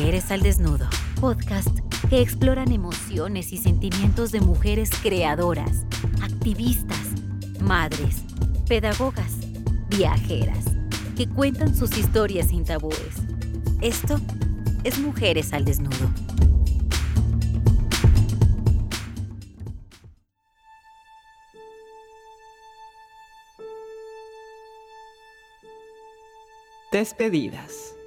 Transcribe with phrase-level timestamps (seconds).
[0.00, 0.88] Mujeres al Desnudo,
[1.20, 5.84] podcast que exploran emociones y sentimientos de mujeres creadoras,
[6.22, 6.98] activistas,
[7.60, 8.22] madres,
[8.66, 9.34] pedagogas,
[9.90, 10.64] viajeras,
[11.18, 12.96] que cuentan sus historias sin tabúes.
[13.82, 14.18] Esto
[14.84, 16.10] es Mujeres al Desnudo.
[26.90, 27.99] Despedidas.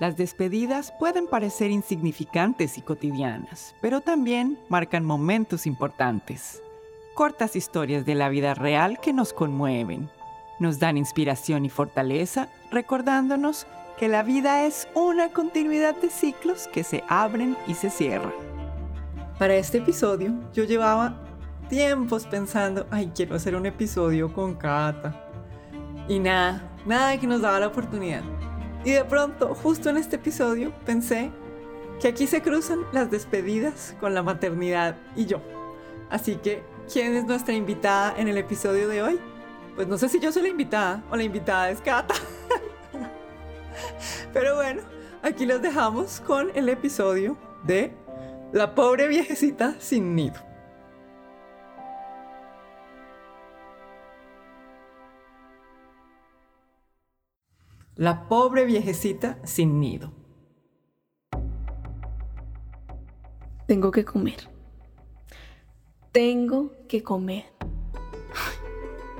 [0.00, 6.60] Las despedidas pueden parecer insignificantes y cotidianas, pero también marcan momentos importantes.
[7.14, 10.10] Cortas historias de la vida real que nos conmueven,
[10.58, 16.82] nos dan inspiración y fortaleza, recordándonos que la vida es una continuidad de ciclos que
[16.82, 18.32] se abren y se cierran.
[19.38, 21.20] Para este episodio yo llevaba
[21.68, 25.24] tiempos pensando, ay, quiero hacer un episodio con Kata.
[26.08, 28.24] Y nada, nada que nos daba la oportunidad.
[28.84, 31.30] Y de pronto, justo en este episodio, pensé
[32.00, 35.40] que aquí se cruzan las despedidas con la maternidad y yo.
[36.10, 39.20] Así que, ¿quién es nuestra invitada en el episodio de hoy?
[39.74, 42.14] Pues no sé si yo soy la invitada o la invitada es Kata.
[44.34, 44.82] Pero bueno,
[45.22, 47.92] aquí los dejamos con el episodio de
[48.52, 50.53] La pobre viejecita sin nido.
[57.96, 60.12] La pobre viejecita sin nido.
[63.68, 64.50] Tengo que comer.
[66.10, 67.44] Tengo que comer.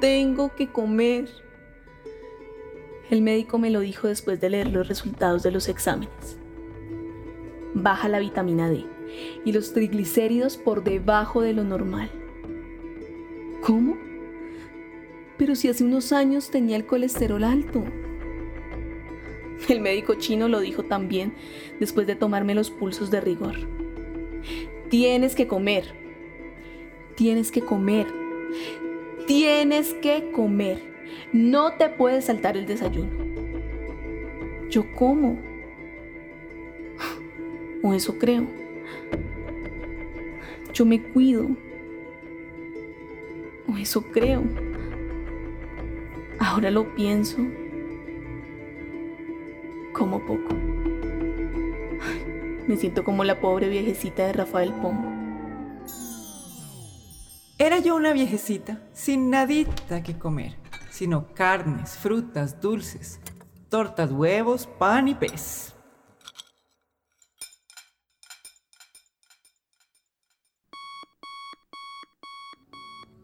[0.01, 1.29] Tengo que comer.
[3.11, 6.37] El médico me lo dijo después de leer los resultados de los exámenes.
[7.75, 8.87] Baja la vitamina D
[9.45, 12.11] y los triglicéridos por debajo de lo normal.
[13.63, 13.97] ¿Cómo?
[15.39, 17.85] Pero si hace unos años tenía el colesterol alto.
[19.69, 21.35] El médico chino lo dijo también
[21.81, 23.55] después de tomarme los pulsos de rigor.
[24.89, 25.95] Tienes que comer.
[27.15, 28.07] Tienes que comer.
[29.27, 30.83] Tienes que comer.
[31.33, 33.11] No te puedes saltar el desayuno.
[34.71, 35.39] Yo como.
[37.87, 38.47] O eso creo.
[40.73, 41.49] Yo me cuido.
[43.69, 44.43] O eso creo.
[46.39, 47.47] Ahora lo pienso
[50.05, 50.55] como poco.
[52.69, 55.11] me siento como la pobre viejecita de Rafael Pombo.
[57.57, 60.59] Era yo una viejecita sin nadita que comer,
[60.91, 63.19] sino carnes, frutas, dulces,
[63.71, 65.75] tortas, huevos, pan y pez.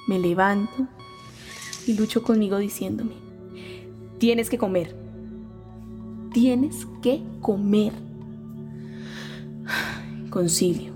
[0.08, 0.88] Me levanto
[1.86, 3.12] y lucho conmigo diciéndome,
[4.18, 4.99] tienes que comer,
[6.32, 7.92] tienes que comer.
[10.30, 10.92] Concilio.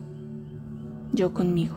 [1.13, 1.77] Yo conmigo.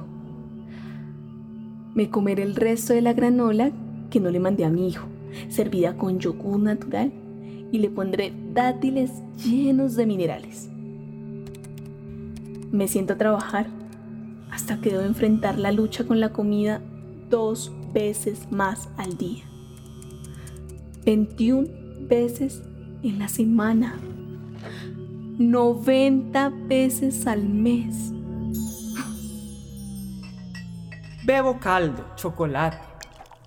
[1.93, 3.71] Me comeré el resto de la granola
[4.09, 5.07] que no le mandé a mi hijo,
[5.49, 7.11] servida con yogur natural,
[7.71, 9.11] y le pondré dátiles
[9.43, 10.69] llenos de minerales.
[12.71, 13.67] Me siento a trabajar
[14.51, 16.81] hasta que debo enfrentar la lucha con la comida
[17.29, 19.43] dos veces más al día.
[21.05, 21.67] 21
[22.07, 22.61] veces
[23.03, 23.99] en la semana,
[25.37, 28.11] 90 veces al mes.
[31.25, 32.77] Bebo caldo, chocolate,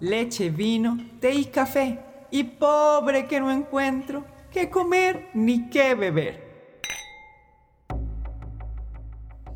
[0.00, 1.98] leche, vino, té y café.
[2.30, 6.48] Y pobre que no encuentro qué comer ni qué beber.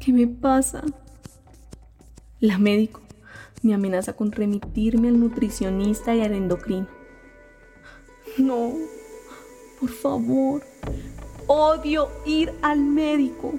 [0.00, 0.82] ¿Qué me pasa?
[2.40, 3.00] La médico
[3.62, 6.86] me amenaza con remitirme al nutricionista y al endocrino.
[8.36, 8.72] No,
[9.84, 10.62] por favor.
[11.46, 13.52] Odio ir al médico.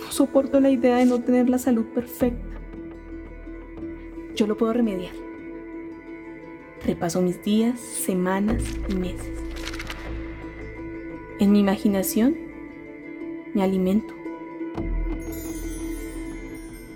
[0.00, 2.56] No soporto la idea de no tener la salud perfecta.
[4.34, 5.12] Yo lo puedo remediar.
[6.86, 9.38] Repaso mis días, semanas y meses.
[11.40, 12.34] En mi imaginación
[13.54, 14.14] me alimento.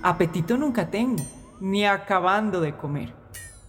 [0.03, 1.23] Apetito nunca tengo,
[1.61, 3.13] ni acabando de comer.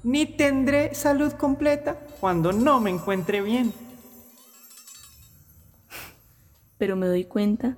[0.03, 3.73] Ni tendré salud completa cuando no me encuentre bien
[6.81, 7.77] pero me doy cuenta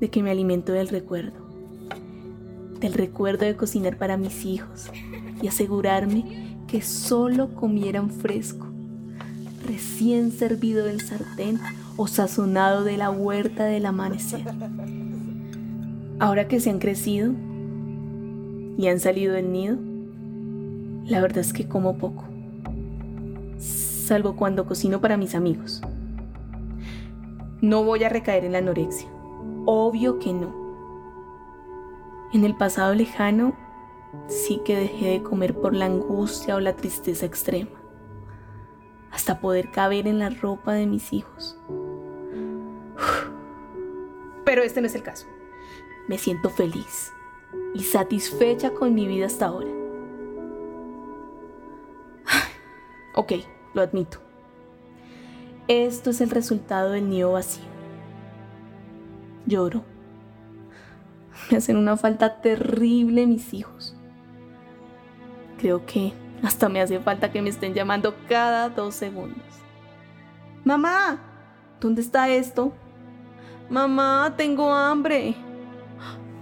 [0.00, 1.38] de que me alimento del recuerdo,
[2.80, 4.90] del recuerdo de cocinar para mis hijos
[5.40, 8.66] y asegurarme que solo comieran fresco,
[9.64, 11.60] recién servido del sartén
[11.96, 14.42] o sazonado de la huerta del amanecer.
[16.18, 17.32] Ahora que se han crecido
[18.78, 19.78] y han salido del nido,
[21.06, 22.24] la verdad es que como poco,
[23.58, 25.82] salvo cuando cocino para mis amigos
[27.62, 29.08] No voy a recaer en la anorexia.
[29.66, 30.52] Obvio que no.
[32.32, 33.56] En el pasado lejano
[34.26, 37.70] sí que dejé de comer por la angustia o la tristeza extrema,
[39.12, 41.56] hasta poder caber en la ropa de mis hijos.
[44.44, 45.28] Pero este no es el caso.
[46.08, 47.12] Me siento feliz
[47.74, 49.70] y satisfecha con mi vida hasta ahora.
[53.14, 53.34] Ok,
[53.74, 54.31] lo admito.
[55.72, 57.64] Esto es el resultado del nido vacío.
[59.46, 59.82] Lloro.
[61.50, 63.96] Me hacen una falta terrible mis hijos.
[65.56, 69.42] Creo que hasta me hace falta que me estén llamando cada dos segundos.
[70.62, 71.22] Mamá,
[71.80, 72.74] ¿dónde está esto?
[73.70, 75.34] Mamá, tengo hambre.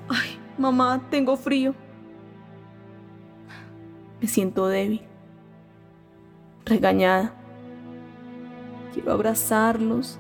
[0.09, 1.73] Ay, mamá, tengo frío.
[4.21, 5.03] Me siento débil,
[6.65, 7.40] regañada.
[8.93, 10.19] Quiero abrazarlos,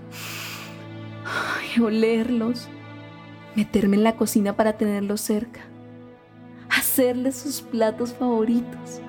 [1.25, 2.69] ay, olerlos,
[3.56, 5.61] meterme en la cocina para tenerlos cerca,
[6.70, 9.00] hacerles sus platos favoritos.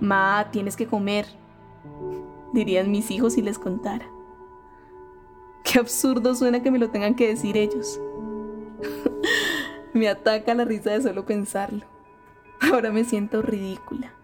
[0.00, 1.26] Ma, tienes que comer,
[2.52, 4.06] dirían mis hijos si les contara.
[5.64, 8.00] Qué absurdo suena que me lo tengan que decir ellos.
[9.94, 11.84] me ataca la risa de solo pensarlo.
[12.60, 14.15] Ahora me siento ridícula.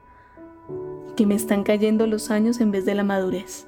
[1.16, 3.66] Que me están cayendo los años en vez de la madurez.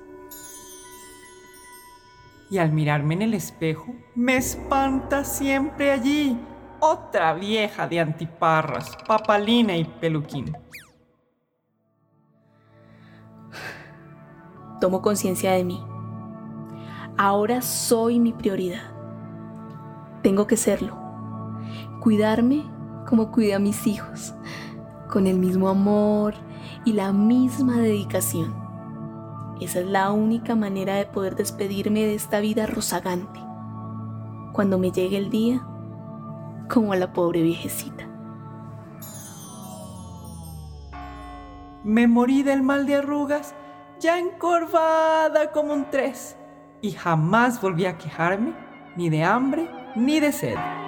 [2.50, 6.38] Y al mirarme en el espejo, me espanta siempre allí
[6.81, 10.56] otra vieja de antiparras, papalina y peluquín.
[14.81, 15.82] Tomo conciencia de mí.
[17.17, 18.93] Ahora soy mi prioridad.
[20.23, 20.99] Tengo que serlo.
[22.00, 22.64] Cuidarme
[23.08, 24.35] como cuidé a mis hijos,
[25.08, 26.35] con el mismo amor
[26.84, 28.55] y la misma dedicación.
[29.61, 33.40] Esa es la única manera de poder despedirme de esta vida rozagante.
[34.52, 35.66] Cuando me llegue el día,
[36.69, 38.08] como a la pobre viejecita.
[41.84, 43.55] Me morí del mal de arrugas,
[44.00, 46.37] ya encorvada como un tres
[46.81, 48.55] y jamás volví a quejarme
[48.96, 50.83] ni de hambre ni de sed.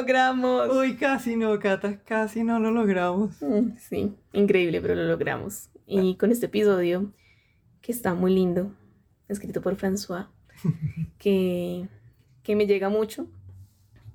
[0.00, 0.68] Logramos.
[0.76, 3.40] Uy, casi no, Cata, casi no lo logramos.
[3.40, 5.68] Mm, sí, increíble, pero lo logramos.
[5.86, 7.12] Y con este episodio,
[7.82, 8.72] que está muy lindo,
[9.28, 10.28] escrito por François,
[11.18, 11.88] que,
[12.42, 13.26] que me llega mucho.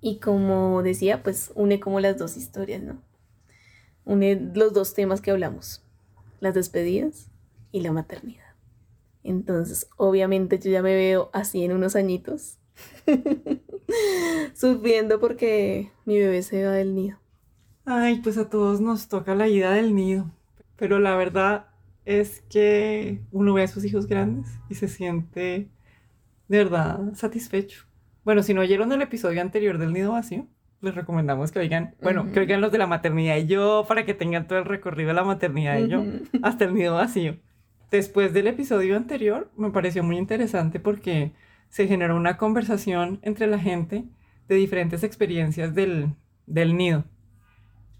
[0.02, 3.02] Y como decía, pues une como las dos historias, ¿no?
[4.06, 5.84] une los dos temas que hablamos,
[6.40, 7.30] las despedidas
[7.72, 8.46] y la maternidad.
[9.24, 12.60] Entonces, obviamente yo ya me veo así en unos añitos,
[14.54, 17.18] sufriendo porque mi bebé se va del nido.
[17.86, 20.32] Ay, pues a todos nos toca la ida del nido,
[20.76, 21.68] pero la verdad
[22.06, 25.70] es que uno ve a sus hijos grandes y se siente
[26.48, 27.86] de verdad satisfecho.
[28.24, 30.48] Bueno, si no oyeron el episodio anterior del nido vacío,
[30.82, 34.14] les recomendamos que oigan, bueno, que oigan los de la maternidad y yo para que
[34.14, 36.04] tengan todo el recorrido de la maternidad y yo
[36.42, 37.38] hasta el nido vacío.
[37.92, 41.34] Después del episodio anterior me pareció muy interesante porque
[41.76, 44.06] se generó una conversación entre la gente
[44.48, 47.04] de diferentes experiencias del, del nido.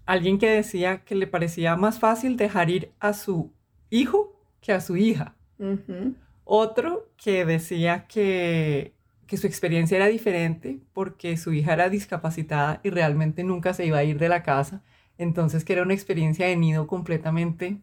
[0.06, 3.52] Alguien que decía que le parecía más fácil dejar ir a su
[3.90, 5.36] hijo que a su hija.
[6.44, 8.94] Otro que decía que
[9.26, 13.98] que su experiencia era diferente porque su hija era discapacitada y realmente nunca se iba
[13.98, 14.82] a ir de la casa,
[15.18, 17.82] entonces que era una experiencia de nido completamente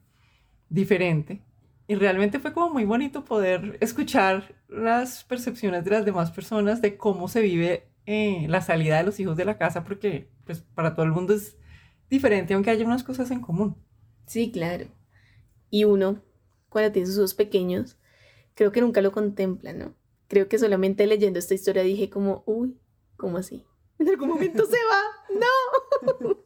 [0.69, 1.41] diferente.
[1.87, 6.97] Y realmente fue como muy bonito poder escuchar las percepciones de las demás personas de
[6.97, 10.95] cómo se vive eh, la salida de los hijos de la casa, porque pues para
[10.95, 11.57] todo el mundo es
[12.09, 13.75] diferente, aunque haya unas cosas en común.
[14.25, 14.87] Sí, claro.
[15.69, 16.21] Y uno,
[16.69, 17.97] cuando tiene sus hijos pequeños,
[18.53, 19.93] creo que nunca lo contempla, ¿no?
[20.33, 22.75] creo que solamente leyendo esta historia dije como, uy,
[23.17, 23.63] ¿cómo así?
[23.99, 25.03] En algún momento se va,
[26.19, 26.37] no.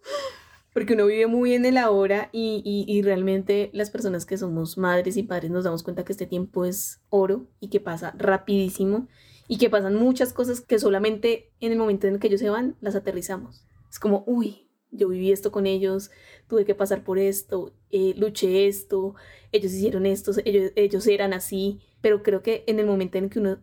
[0.78, 5.18] Porque uno vive muy en el ahora y, y, realmente las personas que somos madres
[5.18, 9.08] y padres nos damos cuenta que este tiempo es oro y que pasa rapidísimo
[9.48, 12.52] y que pasan muchas cosas que solamente en el momento en el que ellos se
[12.52, 13.66] van las aterrizamos.
[13.90, 16.12] Es como, uy, yo viví esto con ellos,
[16.48, 19.16] tuve que pasar por esto, eh, luché esto,
[19.52, 23.40] ellos hicieron esto, ellos, ellos eran así, pero creo que en el momento en que
[23.40, 23.58] uno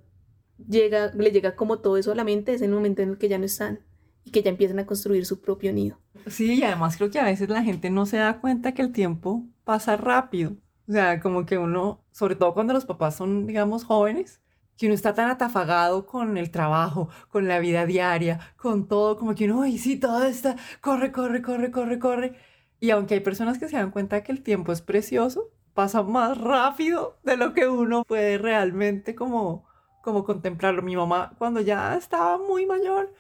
[0.69, 3.29] llega, le llega como todo eso a la mente, es el momento en el que
[3.29, 3.87] ya no están
[4.25, 6.01] y que ya empiezan a construir su propio nido.
[6.27, 8.93] Sí, y además creo que a veces la gente no se da cuenta que el
[8.93, 10.53] tiempo pasa rápido.
[10.89, 14.41] O sea, como que uno, sobre todo cuando los papás son, digamos, jóvenes,
[14.77, 19.35] que uno está tan atafagado con el trabajo, con la vida diaria, con todo, como
[19.35, 22.37] que uno, ay, sí, todo está, corre, corre, corre, corre, corre.
[22.81, 26.39] Y aunque hay personas que se dan cuenta que el tiempo es precioso, pasa más
[26.39, 29.67] rápido de lo que uno puede realmente como,
[30.03, 30.83] como contemplarlo.
[30.83, 33.13] Mi mamá, cuando ya estaba muy mayor,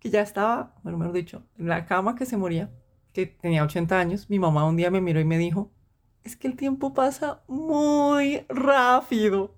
[0.00, 2.70] que ya estaba, bueno, mejor dicho, en la cama que se moría,
[3.12, 5.70] que tenía 80 años, mi mamá un día me miró y me dijo,
[6.24, 9.54] es que el tiempo pasa muy rápido.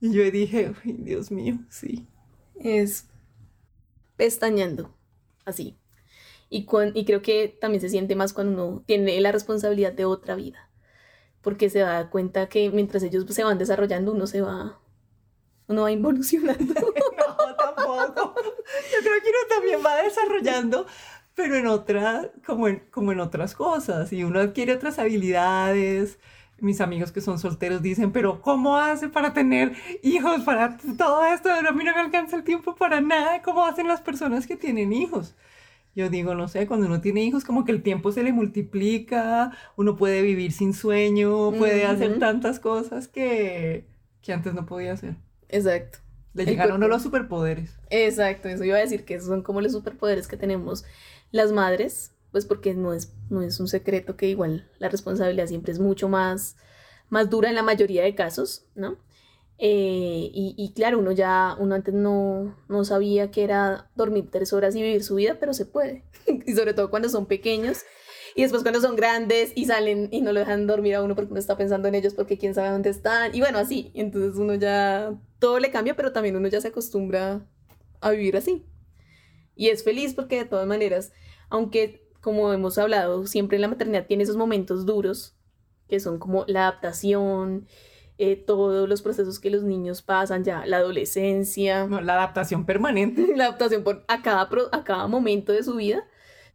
[0.00, 2.08] Y yo dije, Ay, Dios mío, sí.
[2.56, 3.08] Es
[4.16, 4.94] pestañando,
[5.44, 5.78] así.
[6.50, 10.34] Y, y creo que también se siente más cuando uno tiene la responsabilidad de otra
[10.34, 10.70] vida.
[11.40, 14.80] Porque se da cuenta que mientras ellos se van desarrollando, uno se va,
[15.66, 16.74] uno va involucionando.
[16.74, 18.34] no, tampoco.
[18.36, 20.86] Yo creo que uno también va desarrollando,
[21.34, 24.12] pero en otra, como en, como en otras cosas.
[24.12, 26.18] Y uno adquiere otras habilidades,
[26.62, 31.50] mis amigos que son solteros dicen, pero ¿cómo hace para tener hijos, para todo esto?
[31.50, 33.42] A mí no me alcanza el tiempo para nada.
[33.42, 35.34] ¿Cómo hacen las personas que tienen hijos?
[35.94, 39.52] Yo digo, no sé, cuando uno tiene hijos, como que el tiempo se le multiplica,
[39.76, 43.84] uno puede vivir sin sueño, puede hacer tantas cosas que,
[44.22, 45.16] que antes no podía hacer.
[45.48, 45.98] Exacto.
[46.34, 47.76] Le llegaron a los superpoderes.
[47.90, 50.84] Exacto, eso iba a decir que esos son como los superpoderes que tenemos
[51.30, 55.72] las madres pues porque no es, no es un secreto que igual la responsabilidad siempre
[55.72, 56.56] es mucho más,
[57.10, 58.96] más dura en la mayoría de casos, ¿no?
[59.58, 64.74] Eh, y, claro, uno ya, uno antes no, no sabía que era dormir tres horas
[64.74, 66.02] y vivir su vida, pero se puede.
[66.46, 67.82] y sobre todo cuando son pequeños.
[68.34, 71.30] Y después cuando son grandes y salen y no lo dejan dormir a uno porque
[71.30, 73.34] uno está pensando en ellos porque quién sabe dónde están.
[73.34, 73.90] Y bueno, así.
[73.94, 77.46] Entonces uno ya, todo le cambia, pero también uno ya se acostumbra
[78.00, 78.64] a vivir así.
[79.54, 81.12] Y es feliz porque de todas maneras,
[81.50, 85.36] aunque como hemos hablado, siempre la maternidad tiene esos momentos duros,
[85.88, 87.66] que son como la adaptación,
[88.18, 91.86] eh, todos los procesos que los niños pasan ya, la adolescencia.
[91.86, 93.26] la adaptación permanente.
[93.36, 96.04] la adaptación por, a, cada, a cada momento de su vida.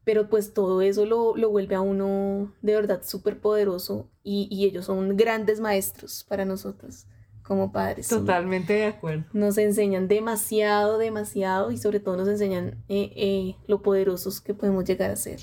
[0.07, 4.63] Pero pues todo eso lo, lo vuelve a uno de verdad súper poderoso y, y,
[4.63, 7.07] ellos son grandes maestros para nosotros
[7.43, 8.07] como padres.
[8.07, 9.25] Totalmente de acuerdo.
[9.33, 14.85] Nos enseñan demasiado, demasiado y sobre todo nos enseñan eh, eh, lo poderosos que podemos
[14.85, 15.41] llegar a ser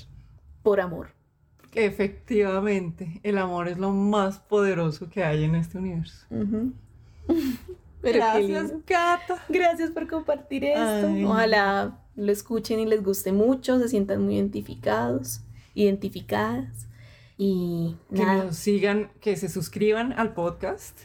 [0.63, 1.09] por amor.
[1.75, 6.25] Efectivamente, el amor es lo más poderoso que hay en este universo.
[8.01, 9.45] Gracias, Cata.
[9.47, 11.07] Gracias por compartir esto.
[11.27, 15.41] Ojalá lo escuchen y les guste mucho, se sientan muy identificados,
[15.73, 16.87] identificadas.
[17.37, 20.97] Y que nos sigan, que se suscriban al podcast.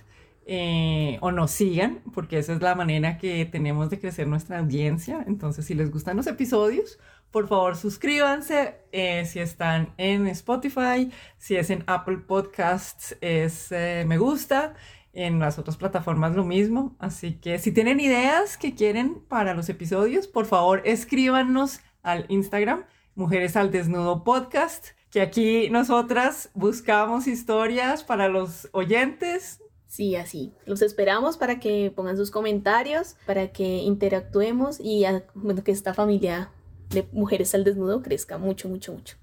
[0.52, 5.24] Eh, o nos sigan, porque esa es la manera que tenemos de crecer nuestra audiencia.
[5.28, 6.98] Entonces, si les gustan los episodios,
[7.30, 14.04] por favor, suscríbanse eh, si están en Spotify, si es en Apple Podcasts, es eh,
[14.08, 14.74] me gusta.
[15.12, 16.94] En las otras plataformas lo mismo.
[16.98, 22.84] Así que si tienen ideas que quieren para los episodios, por favor escríbanos al Instagram,
[23.14, 29.60] Mujeres al Desnudo Podcast, que aquí nosotras buscamos historias para los oyentes.
[29.88, 30.54] Sí, así.
[30.66, 36.52] Los esperamos para que pongan sus comentarios, para que interactuemos y bueno, que esta familia
[36.90, 39.16] de Mujeres al Desnudo crezca mucho, mucho, mucho.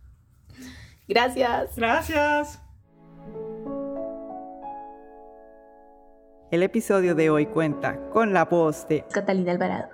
[1.08, 1.75] Gracias.
[1.77, 2.60] Gracias.
[6.50, 9.89] El episodio de hoy cuenta con la voz de Catalina Alvarado.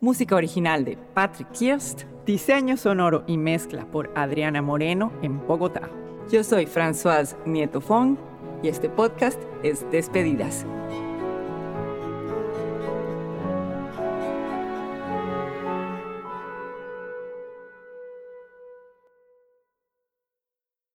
[0.00, 2.04] Música original de Patrick Kirst.
[2.24, 5.90] Diseño sonoro y mezcla por Adriana Moreno en Bogotá.
[6.30, 8.16] Yo soy Françoise Nieto Fong
[8.62, 10.64] y este podcast es Despedidas.